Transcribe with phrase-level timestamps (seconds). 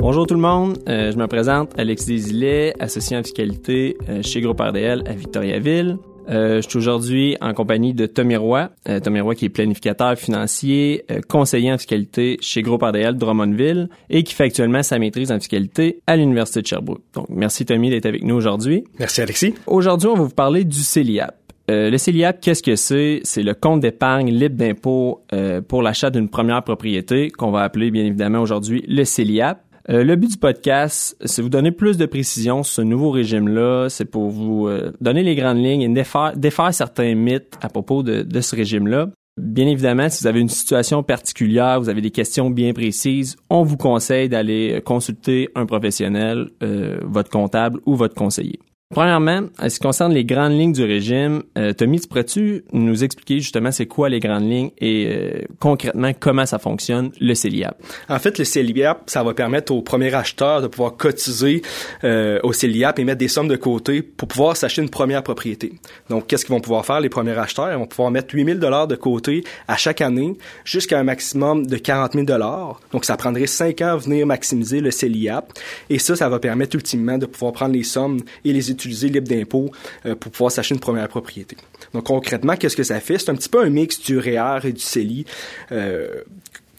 [0.00, 4.40] Bonjour tout le monde, euh, je me présente Alexis Desilets, associé en fiscalité euh, chez
[4.40, 5.98] Groupe RDL à Victoriaville.
[6.28, 8.70] Euh, je suis aujourd'hui en compagnie de Tommy Roy,
[9.02, 14.34] Tommy Roy qui est planificateur financier, conseiller en fiscalité chez Groupe RDL Drummondville et qui
[14.34, 17.02] fait actuellement sa maîtrise en fiscalité à l'Université de Sherbrooke.
[17.14, 18.84] Donc merci Tommy d'être avec nous aujourd'hui.
[19.00, 19.54] Merci Alexis.
[19.66, 21.34] Aujourd'hui, on va vous parler du CELIAP.
[21.68, 23.20] le CELIAP, qu'est-ce que c'est?
[23.24, 25.22] C'est le compte d'épargne libre d'impôt
[25.66, 29.62] pour l'achat d'une première propriété, qu'on va appeler bien évidemment aujourd'hui le CELIAP.
[29.90, 33.88] Euh, le but du podcast, c'est vous donner plus de précision sur ce nouveau régime-là.
[33.88, 35.88] C'est pour vous euh, donner les grandes lignes et
[36.36, 39.08] défaire, certains mythes à propos de, ce régime-là.
[39.40, 43.62] Bien évidemment, si vous avez une situation particulière, vous avez des questions bien précises, on
[43.62, 48.58] vous conseille d'aller consulter un professionnel, euh, votre comptable ou votre conseiller.
[48.90, 53.38] Premièrement, en ce qui concerne les grandes lignes du régime, euh, Tommy, pourrais-tu nous expliquer
[53.38, 57.76] justement c'est quoi les grandes lignes et euh, concrètement comment ça fonctionne le CELIAP?
[58.08, 61.60] En fait, le CELIAP, ça va permettre au premier acheteur de pouvoir cotiser
[62.02, 65.74] euh, au CELIAP et mettre des sommes de côté pour pouvoir s'acheter une première propriété.
[66.08, 67.70] Donc, qu'est-ce qu'ils vont pouvoir faire les premiers acheteurs?
[67.70, 71.76] Ils vont pouvoir mettre 8000 dollars de côté à chaque année jusqu'à un maximum de
[71.76, 72.80] 40 000 dollars.
[72.92, 75.52] Donc, ça prendrait 5 ans à venir maximiser le CELIAP
[75.90, 79.28] et ça, ça va permettre ultimement de pouvoir prendre les sommes et les utiliser libre
[79.28, 79.70] d'impôt
[80.06, 81.56] euh, pour pouvoir s'acheter une première propriété.
[81.92, 83.18] Donc concrètement, qu'est-ce que ça fait?
[83.18, 85.24] C'est un petit peu un mix du REER et du CELI.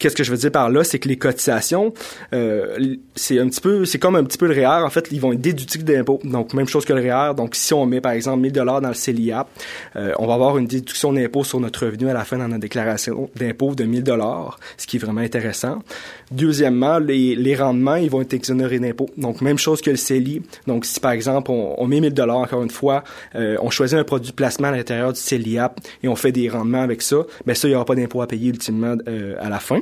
[0.00, 1.92] Qu'est-ce que je veux dire par là, c'est que les cotisations,
[2.32, 4.82] euh, c'est un petit peu, c'est comme un petit peu le REER.
[4.82, 6.20] En fait, ils vont être déductibles d'impôts.
[6.24, 7.34] Donc même chose que le REER.
[7.34, 9.46] Donc si on met par exemple 1000 dollars dans le CELIAP,
[9.96, 12.62] euh, on va avoir une déduction d'impôt sur notre revenu à la fin dans notre
[12.62, 15.82] déclaration d'impôt de 1000 dollars, ce qui est vraiment intéressant.
[16.30, 19.10] Deuxièmement, les, les rendements, ils vont être exonérés d'impôts.
[19.18, 20.40] Donc même chose que le CELI.
[20.66, 23.04] Donc si par exemple on, on met 1000 dollars encore une fois,
[23.34, 26.48] euh, on choisit un produit de placement à l'intérieur du CELIAP et on fait des
[26.48, 29.50] rendements avec ça, mais ça il n'y aura pas d'impôt à payer ultimement euh, à
[29.50, 29.80] la fin.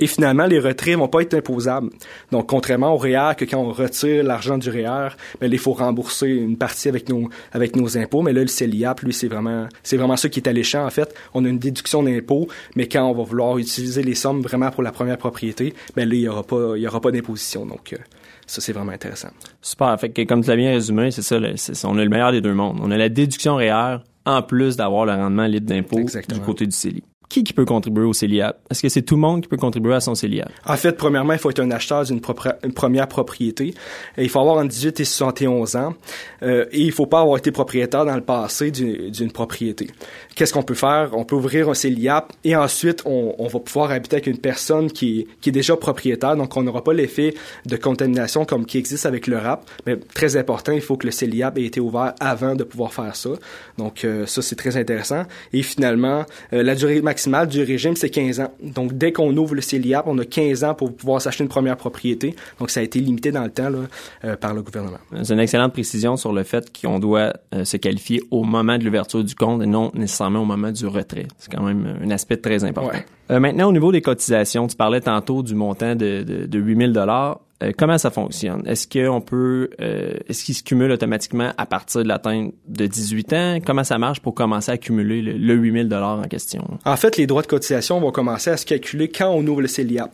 [0.00, 1.90] Et finalement, les retraits vont pas être imposables.
[2.32, 6.28] Donc, contrairement au REER, que quand on retire l'argent du REER, ben, il faut rembourser
[6.28, 8.22] une partie avec nos, avec nos impôts.
[8.22, 10.86] Mais là, le CELIAP, lui, c'est vraiment, c'est vraiment ça qui est alléchant.
[10.86, 14.40] En fait, on a une déduction d'impôt, mais quand on va vouloir utiliser les sommes
[14.40, 17.10] vraiment pour la première propriété, ben là, il y aura pas, il y aura pas
[17.10, 17.66] d'imposition.
[17.66, 17.98] Donc, euh,
[18.46, 19.28] ça, c'est vraiment intéressant.
[19.60, 20.00] Super.
[20.00, 21.36] Fait que, comme tu l'as bien résumé, c'est ça,
[21.84, 22.78] on a le meilleur des deux mondes.
[22.82, 26.72] On a la déduction REER en plus d'avoir le rendement libre d'impôt du côté du
[26.72, 28.58] CELI qui, qui peut contribuer au CELIAP?
[28.70, 30.50] Est-ce que c'est tout le monde qui peut contribuer à son CELIAP?
[30.66, 33.72] En fait, premièrement, il faut être un acheteur d'une première propriété.
[34.18, 35.94] il faut avoir entre 18 et 71 ans.
[36.42, 39.86] Euh, et il faut pas avoir été propriétaire dans le passé d'une propriété.
[40.34, 41.10] Qu'est-ce qu'on peut faire?
[41.12, 44.90] On peut ouvrir un CELIAP et ensuite, on, on, va pouvoir habiter avec une personne
[44.90, 46.36] qui, qui est déjà propriétaire.
[46.36, 49.64] Donc, on n'aura pas l'effet de contamination comme qui existe avec le RAP.
[49.86, 53.14] Mais très important, il faut que le CELIAP ait été ouvert avant de pouvoir faire
[53.14, 53.30] ça.
[53.78, 55.26] Donc, euh, ça, c'est très intéressant.
[55.52, 58.52] Et finalement, euh, la durée maximale maximale du régime, c'est 15 ans.
[58.62, 61.76] Donc, dès qu'on ouvre le CELIAP, on a 15 ans pour pouvoir s'acheter une première
[61.76, 62.34] propriété.
[62.58, 63.78] Donc, ça a été limité dans le temps là,
[64.24, 64.96] euh, par le gouvernement.
[65.22, 68.84] C'est une excellente précision sur le fait qu'on doit euh, se qualifier au moment de
[68.84, 71.26] l'ouverture du compte et non nécessairement au moment du retrait.
[71.36, 72.98] C'est quand même un aspect très important.
[73.30, 76.92] Euh, maintenant, au niveau des cotisations, tu parlais tantôt du montant de, de, de 8000
[76.92, 77.40] dollars.
[77.62, 78.62] Euh, comment ça fonctionne?
[78.66, 83.32] Est-ce qu'on peut, euh, est-ce qu'il se cumule automatiquement à partir de l'atteinte de 18
[83.32, 83.58] ans?
[83.64, 86.64] Comment ça marche pour commencer à accumuler le, le 8000 dollars en question?
[86.84, 89.68] En fait, les droits de cotisation vont commencer à se calculer quand on ouvre le
[89.68, 90.10] CELIAP.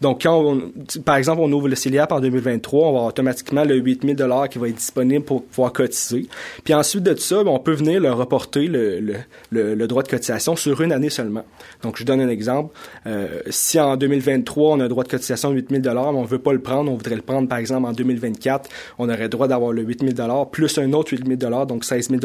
[0.00, 0.72] Donc, quand on,
[1.04, 4.58] par exemple, on ouvre le CELIAP en 2023, on va automatiquement le 8000 dollars qui
[4.58, 6.26] va être disponible pour pouvoir cotiser.
[6.64, 10.08] Puis ensuite de ça, ben, on peut venir le reporter, le, le, le, droit de
[10.08, 11.44] cotisation, sur une année seulement.
[11.82, 12.74] Donc, je donne un exemple.
[13.06, 16.24] Euh, si en 2023, on a un droit de cotisation de 8000 dollars, mais on
[16.24, 18.68] veut pas le prendre, on voudrait le prendre, par exemple, en 2024,
[18.98, 22.20] on aurait droit d'avoir le 8 000 plus un autre 8 000 donc 16 000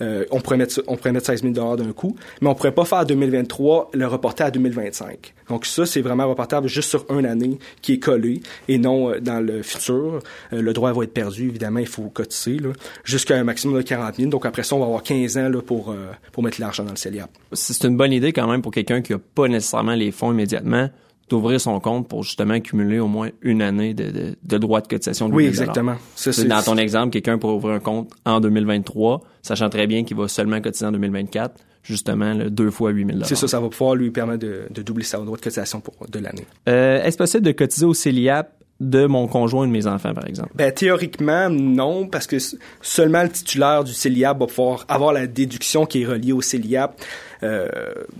[0.00, 2.84] euh, on, pourrait mettre, on pourrait mettre 16 000 d'un coup, mais on pourrait pas
[2.84, 5.34] faire 2023, le reporter à 2025.
[5.48, 9.20] Donc ça, c'est vraiment reportable juste sur une année qui est collée et non euh,
[9.20, 10.20] dans le futur.
[10.52, 12.58] Euh, le droit va être perdu, évidemment, il faut cotiser
[13.04, 14.30] jusqu'à un maximum de 40 000.
[14.30, 16.90] Donc après ça, on va avoir 15 ans là, pour, euh, pour mettre l'argent dans
[16.90, 17.30] le CELIAP.
[17.52, 20.88] C'est une bonne idée quand même pour quelqu'un qui n'a pas nécessairement les fonds immédiatement
[21.28, 24.86] d'ouvrir son compte pour justement accumuler au moins une année de, de, de droits de
[24.86, 25.28] cotisation.
[25.28, 25.96] De oui, exactement.
[26.14, 30.16] Ça, dans ton exemple, quelqu'un pourrait ouvrir un compte en 2023, sachant très bien qu'il
[30.16, 33.68] va seulement cotiser en 2024, justement le deux fois 8 000 C'est ça, ça va
[33.68, 36.46] pouvoir lui permettre de, de doubler sa droit de cotisation pour de l'année.
[36.68, 40.26] Euh, Est-ce possible de cotiser au CELIAP de mon conjoint ou de mes enfants, par
[40.28, 40.50] exemple?
[40.54, 42.36] Ben, théoriquement, non, parce que
[42.82, 47.00] seulement le titulaire du CELIAP va pouvoir avoir la déduction qui est reliée au CELIAP
[47.42, 47.68] euh,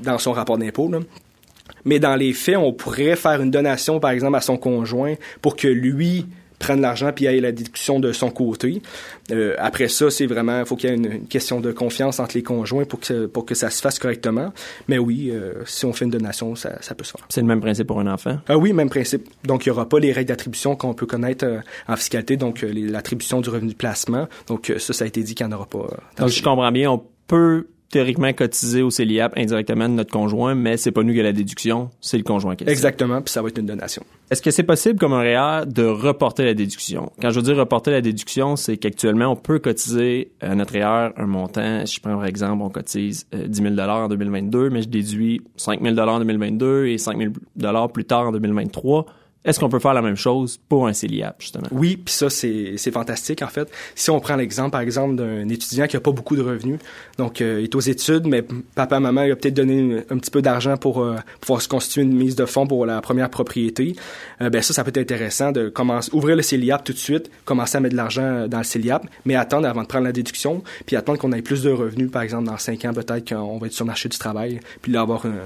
[0.02, 0.88] dans son rapport d'impôt
[1.86, 5.56] mais dans les faits, on pourrait faire une donation, par exemple, à son conjoint pour
[5.56, 6.26] que lui
[6.58, 8.82] prenne l'argent puis aille la déduction de son côté.
[9.30, 12.36] Euh, après ça, c'est vraiment, il faut qu'il y ait une, question de confiance entre
[12.36, 14.52] les conjoints pour que, pour que ça se fasse correctement.
[14.88, 17.24] Mais oui, euh, si on fait une donation, ça, ça peut se faire.
[17.28, 18.38] C'est le même principe pour un enfant?
[18.48, 19.28] Ah oui, même principe.
[19.44, 22.64] Donc, il n'y aura pas les règles d'attribution qu'on peut connaître euh, en fiscalité, donc
[22.66, 24.28] l'attribution du revenu de placement.
[24.46, 25.86] Donc, ça, ça a été dit qu'il n'y en aura pas.
[26.18, 30.76] donc, je comprends bien, on peut théoriquement cotiser au CELIAP indirectement de notre conjoint, mais
[30.76, 33.42] c'est pas nous qui a la déduction, c'est le conjoint qui a Exactement, puis ça
[33.42, 34.02] va être une donation.
[34.30, 37.12] Est-ce que c'est possible comme un REER de reporter la déduction?
[37.20, 41.12] Quand je veux dire reporter la déduction, c'est qu'actuellement, on peut cotiser à notre REER
[41.16, 41.86] un montant.
[41.86, 45.80] Si je prends par exemple, on cotise 10 000 en 2022, mais je déduis 5
[45.82, 49.06] 000 en 2022 et 5 000 plus tard en 2023
[49.46, 51.68] est-ce qu'on peut faire la même chose pour un CELIAP, justement?
[51.70, 53.70] Oui, puis ça, c'est fantastique, en fait.
[53.94, 56.80] Si on prend l'exemple, par exemple, d'un étudiant qui a pas beaucoup de revenus,
[57.16, 58.44] donc euh, il est aux études, mais
[58.74, 62.02] papa, maman, il a peut-être donné un petit peu d'argent pour euh, pouvoir se constituer
[62.02, 63.94] une mise de fonds pour la première propriété,
[64.40, 67.30] euh, ben ça, ça peut être intéressant de commencer, ouvrir le CELIAP tout de suite,
[67.44, 70.64] commencer à mettre de l'argent dans le CELIAP, mais attendre avant de prendre la déduction,
[70.86, 73.68] puis attendre qu'on ait plus de revenus, par exemple, dans cinq ans, peut-être qu'on va
[73.68, 75.38] être sur le marché du travail, puis là, avoir un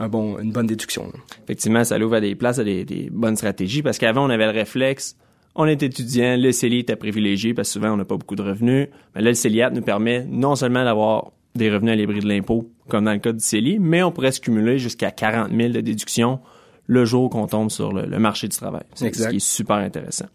[0.00, 1.12] un bon, une bonne déduction.
[1.44, 4.58] Effectivement, ça l'ouvre à des places, à des, bonnes stratégies, parce qu'avant, on avait le
[4.58, 5.16] réflexe,
[5.54, 8.42] on est étudiant, le CELI était privilégié, parce que souvent, on n'a pas beaucoup de
[8.42, 8.88] revenus.
[9.14, 12.70] Mais là, le CELIAT nous permet non seulement d'avoir des revenus à l'ébris de l'impôt,
[12.88, 15.80] comme dans le cas du CELI, mais on pourrait se cumuler jusqu'à 40 000 de
[15.80, 16.40] déduction
[16.86, 18.82] le jour qu'on tombe sur le, marché du travail.
[18.94, 20.26] C'est ce qui est super intéressant.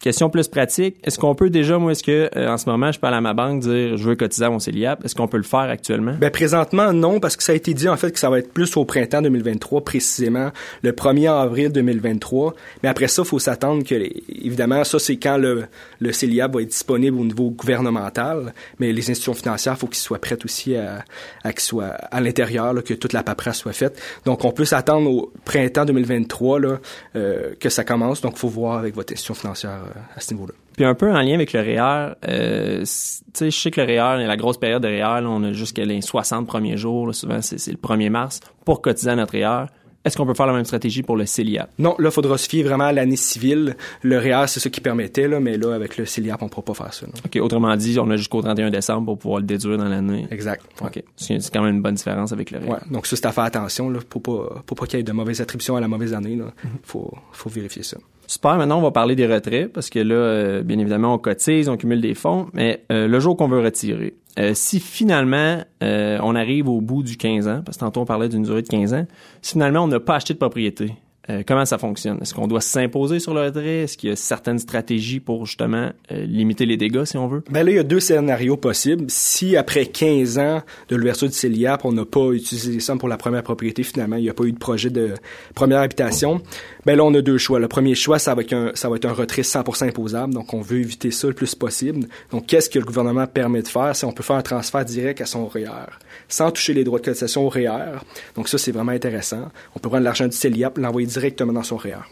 [0.00, 2.98] Question plus pratique, est-ce qu'on peut déjà, moi, est-ce que euh, en ce moment, je
[3.02, 5.04] aller à ma banque dire je veux cotiser à mon CELIAP?
[5.04, 6.14] Est-ce qu'on peut le faire actuellement?
[6.18, 8.52] Ben présentement, non, parce que ça a été dit en fait que ça va être
[8.52, 10.50] plus au printemps 2023, précisément
[10.82, 12.54] le 1er avril 2023.
[12.82, 15.64] Mais après ça, il faut s'attendre que, évidemment, ça c'est quand le,
[16.00, 18.54] le CELIAP va être disponible au niveau gouvernemental.
[18.78, 21.04] Mais les institutions financières, il faut qu'ils soient prêtes aussi à,
[21.44, 24.00] à soient à l'intérieur, que toute la paperasse soit faite.
[24.24, 26.78] Donc on peut s'attendre au printemps 2023 là,
[27.16, 28.20] euh, que ça commence.
[28.20, 29.80] Donc il faut voir avec votre institution financière
[30.14, 30.54] à ce niveau-là.
[30.76, 33.86] Puis un peu en lien avec le REER, euh, tu sais, je sais que le
[33.86, 37.66] REER, la grosse période de REER, on a jusqu'à les 60 premiers jours, souvent c'est
[37.66, 39.66] le 1er mars, pour cotiser à notre REER.
[40.04, 41.70] Est-ce qu'on peut faire la même stratégie pour le CELIAP?
[41.78, 43.76] Non, là, il faudra se fier vraiment à l'année civile.
[44.02, 46.62] Le REER, c'est ce qui permettait, là, mais là, avec le CELIAP, on ne pourra
[46.62, 47.06] pas faire ça.
[47.06, 50.26] OK, autrement dit, on a jusqu'au 31 décembre pour pouvoir le déduire dans l'année.
[50.30, 50.64] Exact.
[50.80, 51.02] OK.
[51.16, 52.68] C'est quand même une bonne différence avec le REER.
[52.68, 55.04] Ouais, donc ça, c'est à faire attention, là, pour pas, pour pas qu'il y ait
[55.04, 56.32] de mauvaises attributions à la mauvaise année.
[56.32, 56.78] Il mm-hmm.
[56.84, 57.98] faut, faut vérifier ça.
[58.28, 58.58] Super.
[58.58, 61.78] Maintenant, on va parler des retraits parce que là, euh, bien évidemment, on cotise, on
[61.78, 66.68] cumule des fonds, mais euh, le jour qu'on veut retirer, euh, si finalement on arrive
[66.68, 69.06] au bout du 15 ans, parce que tantôt on parlait d'une durée de 15 ans,
[69.40, 70.92] si finalement on n'a pas acheté de propriété,
[71.30, 72.18] euh, comment ça fonctionne?
[72.22, 73.82] Est-ce qu'on doit s'imposer sur le retrait?
[73.82, 77.42] Est-ce qu'il y a certaines stratégies pour justement euh, limiter les dégâts, si on veut?
[77.50, 79.04] Ben là, il y a deux scénarios possibles.
[79.08, 83.08] Si après 15 ans de l'ouverture du CELIAP, on n'a pas utilisé les sommes pour
[83.08, 85.14] la première propriété, finalement, il n'y a pas eu de projet de
[85.54, 86.40] première habitation,
[86.86, 87.58] ben là, on a deux choix.
[87.58, 90.32] Le premier choix, ça va être un, retrait 100% imposable.
[90.32, 92.06] Donc, on veut éviter ça le plus possible.
[92.30, 93.94] Donc, qu'est-ce que le gouvernement permet de faire?
[93.94, 95.98] C'est on peut faire un transfert direct à son REER
[96.28, 97.98] sans toucher les droits de cotisation au REER.
[98.34, 99.50] Donc, ça, c'est vraiment intéressant.
[99.74, 101.17] On peut prendre l'argent du CELIAP, l'envoyer directement
[101.52, 102.02] dans son REER.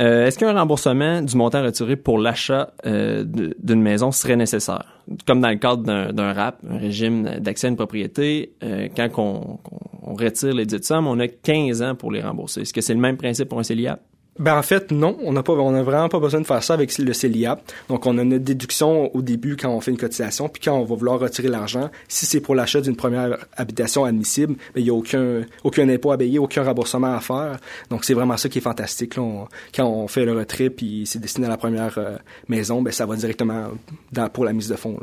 [0.00, 5.02] Euh, est-ce qu'un remboursement du montant retiré pour l'achat euh, d'une maison serait nécessaire?
[5.26, 9.58] Comme dans le cadre d'un RAP, un régime d'accès à une propriété, euh, quand on,
[10.02, 12.60] on, retire les dites sommes, on a 15 ans pour les rembourser.
[12.60, 14.00] Est-ce que c'est le même principe pour un CELIAP?
[14.38, 16.74] Ben en fait non, on n'a pas, on a vraiment pas besoin de faire ça
[16.74, 17.60] avec le CELIAP.
[17.88, 20.84] Donc on a une déduction au début quand on fait une cotisation, puis quand on
[20.84, 24.90] va vouloir retirer l'argent, si c'est pour l'achat d'une première habitation admissible, ben, il y
[24.90, 27.58] a aucun aucun impôt à payer, aucun remboursement à faire.
[27.90, 29.16] Donc c'est vraiment ça qui est fantastique.
[29.16, 29.46] Là.
[29.74, 32.16] quand on fait le retrait puis c'est destiné à la première euh,
[32.48, 33.68] maison, ben ça va directement
[34.12, 34.98] dans, pour la mise de fonds.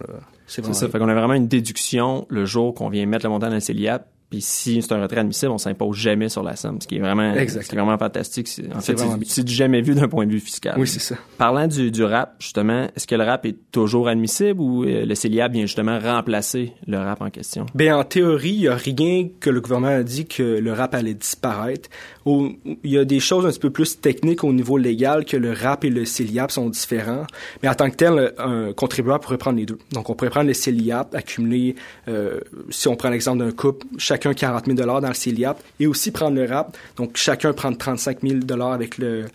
[0.48, 0.88] C'est ça.
[0.88, 3.60] Fait qu'on a vraiment une déduction le jour qu'on vient mettre le montant dans le
[3.60, 6.98] CELIAP puis si c'est un retrait admissible, on s'impose jamais sur la somme, ce qui
[6.98, 7.34] est vraiment,
[7.72, 8.50] vraiment fantastique.
[8.76, 10.76] En fait, c'est du jamais vu d'un point de vue fiscal.
[10.78, 11.16] Oui, c'est ça.
[11.38, 15.16] Parlant du, du RAP, justement, est-ce que le RAP est toujours admissible ou euh, le
[15.16, 17.66] CELIAP vient justement remplacer le RAP en question?
[17.74, 20.96] Bien, en théorie, il n'y a rien que le gouvernement a dit que le RAP
[20.96, 21.90] allait disparaître.
[22.26, 25.54] il y a des choses un petit peu plus techniques au niveau légal que le
[25.54, 27.26] RAP et le CELIAP sont différents.
[27.64, 29.80] Mais en tant que tel, un contribuable pourrait prendre les deux.
[29.94, 31.76] Donc, on pourrait prendre le CELIAP, accumuler,
[32.10, 36.12] euh, si on prend l'exemple d'un couple, chacun 40 000 dans le CELIAP et aussi
[36.12, 36.76] prendre le RAP.
[36.98, 39.26] Donc, chacun prendre 35 000 avec le,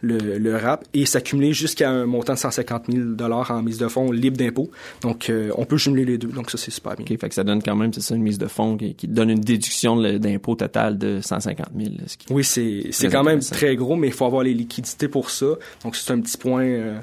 [0.00, 4.10] le, le RAP et s'accumuler jusqu'à un montant de 150 000 en mise de fonds
[4.12, 4.70] libre d'impôt.
[5.02, 6.28] Donc, euh, on peut jumeler les deux.
[6.28, 7.06] Donc, ça, c'est super bien.
[7.08, 9.30] OK, fait que ça donne quand même, c'est ça, une mise de fonds qui, donne
[9.30, 11.90] une déduction d'impôt total de 150 000.
[12.30, 15.46] oui, c'est quand même très gros, mais il faut avoir les liquidités pour ça.
[15.84, 16.64] Donc, c'est un petit point...
[16.64, 16.98] Euh,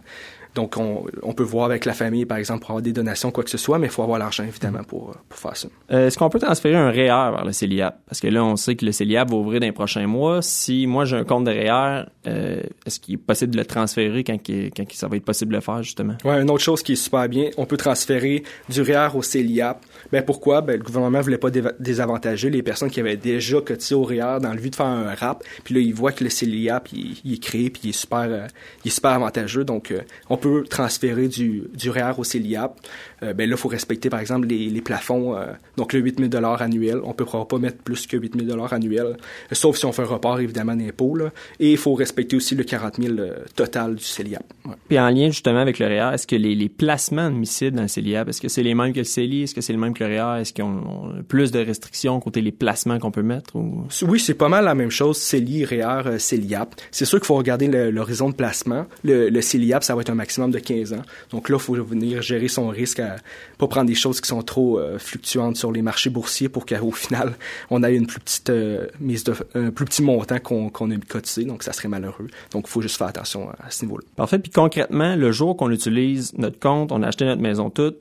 [0.55, 3.43] Donc, on, on, peut voir avec la famille, par exemple, pour avoir des donations, quoi
[3.43, 5.67] que ce soit, mais il faut avoir l'argent, évidemment, pour, pour faire ça.
[5.91, 7.99] Euh, Est-ce qu'on peut transférer un REER vers le CELIAP?
[8.07, 10.41] Parce que là, on sait que le CELIAP va ouvrir dans les prochains mois.
[10.41, 14.23] Si moi, j'ai un compte de REER, euh, est-ce qu'il est possible de le transférer
[14.23, 16.15] quand, quand ça va être possible de le faire, justement?
[16.23, 19.83] Oui, une autre chose qui est super bien, on peut transférer du REER au CELIAP.
[20.13, 20.61] Ben pourquoi?
[20.61, 24.53] Ben, le gouvernement voulait pas désavantager les personnes qui avaient déjà cotisé au REER dans
[24.53, 25.43] le but de faire un RAP.
[25.65, 28.25] Puis là, ils voient que le CELIAP, il, il est créé, puis il est super,
[28.29, 28.47] euh,
[28.85, 29.65] il est super avantageux.
[29.65, 29.93] Donc,
[30.29, 32.79] on peut transférer du, du REER au CELIAP.
[33.23, 35.35] Euh, ben là, il faut respecter, par exemple, les, les plafonds.
[35.35, 35.45] Euh,
[35.77, 36.99] donc, le 8 000 annuel.
[37.03, 39.17] On peut pas mettre plus que 8 000 annuel,
[39.51, 41.17] sauf si on fait un report, évidemment, d'impôt.
[41.59, 43.15] Et il faut respecter aussi le 40 000
[43.55, 44.43] total du CELIAP.
[44.65, 44.73] Ouais.
[44.87, 47.87] Puis en lien, justement, avec le REER, est-ce que les, les placements admissibles dans le
[47.87, 49.43] CELIAP, est-ce que c'est les mêmes que le CELI?
[49.43, 50.41] Est-ce que c'est le même que le REER?
[50.41, 53.55] Est-ce qu'ils ont plus de restrictions côté les placements qu'on peut mettre?
[53.55, 53.85] Ou...
[54.03, 55.17] Oui, c'est pas mal la même chose.
[55.17, 56.75] CELI, REER, CELIAP.
[56.91, 58.85] C'est sûr qu'il faut regarder l'horizon de placement.
[59.03, 61.01] Le, le CELIAP, ça va être un maximum de 15 ans.
[61.31, 63.17] Donc là, il faut venir gérer son risque à
[63.57, 66.91] pas prendre des choses qui sont trop euh, fluctuantes sur les marchés boursiers pour qu'au
[66.91, 67.33] final,
[67.69, 70.95] on ait une plus petite euh, mise de un plus petit montant qu'on qu'on a
[70.97, 71.45] cotisé.
[71.45, 72.27] Donc ça serait malheureux.
[72.51, 74.03] Donc il faut juste faire attention à, à ce niveau-là.
[74.15, 74.39] Parfait.
[74.39, 77.97] Puis concrètement, le jour qu'on utilise notre compte, on a acheté notre maison toute,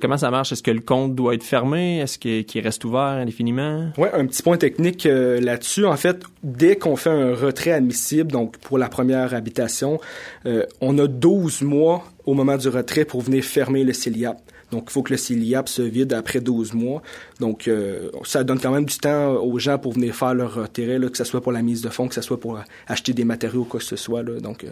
[0.00, 0.52] comment ça marche?
[0.52, 2.00] Est-ce que le compte doit être fermé?
[2.00, 3.90] Est-ce qu'il qu reste ouvert indéfiniment?
[3.96, 5.86] Oui, un petit point technique euh, là-dessus.
[5.86, 9.98] En fait, dès qu'on fait un retrait admissible, donc pour la première habitation,
[10.46, 14.38] euh, on a 12 mois au moment du retrait pour venir fermer le CELIAP.
[14.70, 17.02] Donc, il faut que le CELIAP se vide après 12 mois.
[17.40, 20.98] Donc, euh, ça donne quand même du temps aux gens pour venir faire leur retrait,
[20.98, 23.24] là, que ce soit pour la mise de fonds, que ce soit pour acheter des
[23.24, 24.22] matériaux, quoi que ce soit.
[24.22, 24.40] Là.
[24.40, 24.70] Donc, euh,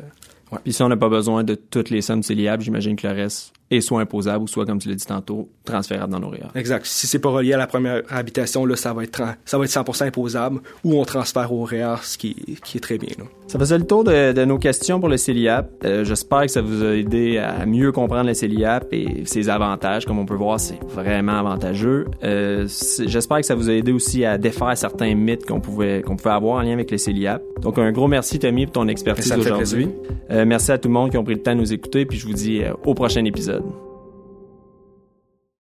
[0.53, 0.59] ouais.
[0.65, 3.53] Puis si on n'a pas besoin de toutes les sommes CELIAP, j'imagine que le reste
[3.71, 6.47] est soit imposable ou soit, comme tu l'as dit tantôt, transférable dans nos REER.
[6.55, 6.87] Exact.
[6.87, 9.71] Si c'est pas relié à la première habitation, là, ça va être ça va être
[9.71, 12.35] 100% imposable ou on transfère au REER, ce qui,
[12.65, 13.11] qui est très bien.
[13.19, 13.25] Là.
[13.49, 15.69] Ça faisait le tour de, de nos questions pour le CELIAP.
[15.85, 20.05] Euh, J'espère que ça vous a aidé à mieux comprendre le CELIAP et ses avantages.
[20.07, 22.07] Comme on peut voir, c'est vraiment avantageux.
[22.23, 22.69] Euh,
[23.05, 26.35] J'espère que ça vous a aidé aussi à défaire certains mythes qu'on pouvait qu'on pouvait
[26.35, 27.43] avoir en lien avec le CELIAP.
[27.63, 29.89] Donc un gros merci Tommy pour ton expertise aujourd'hui.
[30.37, 32.19] Euh, merci à tout le monde qui ont pris le temps de nous écouter puis
[32.19, 33.65] je vous dis euh, au prochain épisode.